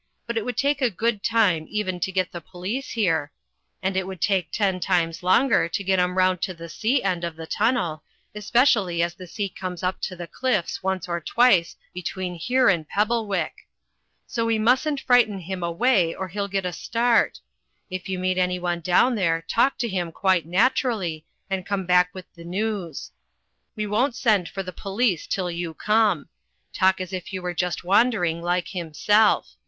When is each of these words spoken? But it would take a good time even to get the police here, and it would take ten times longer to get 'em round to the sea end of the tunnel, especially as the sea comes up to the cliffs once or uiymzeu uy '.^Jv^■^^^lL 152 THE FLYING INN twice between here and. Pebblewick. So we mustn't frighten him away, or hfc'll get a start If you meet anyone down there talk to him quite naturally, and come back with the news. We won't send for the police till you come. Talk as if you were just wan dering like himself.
But 0.25 0.35
it 0.35 0.43
would 0.45 0.57
take 0.57 0.81
a 0.81 0.89
good 0.89 1.21
time 1.21 1.67
even 1.69 1.99
to 1.99 2.11
get 2.11 2.31
the 2.31 2.41
police 2.41 2.89
here, 2.89 3.31
and 3.83 3.95
it 3.95 4.07
would 4.07 4.19
take 4.19 4.49
ten 4.51 4.79
times 4.79 5.21
longer 5.21 5.69
to 5.69 5.83
get 5.83 5.99
'em 5.99 6.17
round 6.17 6.41
to 6.41 6.55
the 6.55 6.69
sea 6.69 7.03
end 7.03 7.23
of 7.23 7.35
the 7.35 7.45
tunnel, 7.45 8.01
especially 8.33 9.03
as 9.03 9.13
the 9.13 9.27
sea 9.27 9.47
comes 9.47 9.83
up 9.83 10.01
to 10.01 10.15
the 10.15 10.25
cliffs 10.25 10.81
once 10.81 11.07
or 11.07 11.21
uiymzeu 11.21 11.35
uy 11.35 11.45
'.^Jv^■^^^lL 11.53 11.75
152 11.77 11.77
THE 11.77 11.77
FLYING 11.77 11.85
INN 11.85 11.93
twice 11.93 11.93
between 11.93 12.33
here 12.33 12.67
and. 12.69 12.89
Pebblewick. 12.89 13.51
So 14.25 14.45
we 14.47 14.57
mustn't 14.57 15.01
frighten 15.01 15.37
him 15.37 15.61
away, 15.61 16.15
or 16.15 16.31
hfc'll 16.31 16.49
get 16.49 16.65
a 16.65 16.73
start 16.73 17.39
If 17.91 18.09
you 18.09 18.17
meet 18.17 18.39
anyone 18.39 18.79
down 18.79 19.13
there 19.13 19.43
talk 19.47 19.77
to 19.77 19.87
him 19.87 20.11
quite 20.11 20.47
naturally, 20.47 21.27
and 21.47 21.63
come 21.63 21.85
back 21.85 22.09
with 22.11 22.25
the 22.33 22.43
news. 22.43 23.11
We 23.75 23.85
won't 23.85 24.15
send 24.15 24.49
for 24.49 24.63
the 24.63 24.73
police 24.73 25.27
till 25.27 25.51
you 25.51 25.75
come. 25.75 26.27
Talk 26.73 26.99
as 26.99 27.13
if 27.13 27.31
you 27.31 27.43
were 27.43 27.53
just 27.53 27.83
wan 27.83 28.09
dering 28.09 28.41
like 28.41 28.69
himself. 28.69 29.57